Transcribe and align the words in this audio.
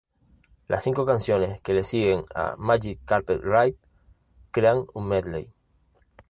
Las 0.67 0.81
cinco 0.81 1.05
canciones 1.05 1.61
que 1.61 1.75
le 1.75 1.83
siguen 1.83 2.23
a 2.33 2.55
"Magic 2.57 2.99
Carpet 3.05 3.39
Ride" 3.43 3.77
crean 4.49 4.83
un 4.95 5.07
medley. 5.07 5.53